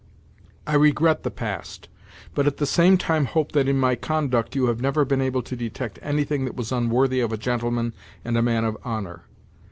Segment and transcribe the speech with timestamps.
[0.65, 1.87] I regret the past,
[2.33, 5.43] but at the same time hope that in my conduct you have never been able
[5.43, 7.93] to detect anything that was unworthy of a gentleman
[8.25, 9.25] and a man of honour.